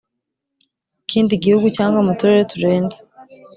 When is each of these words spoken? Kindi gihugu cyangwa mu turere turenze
Kindi 1.09 1.33
gihugu 1.43 1.67
cyangwa 1.77 1.99
mu 2.05 2.11
turere 2.19 2.43
turenze 2.51 2.97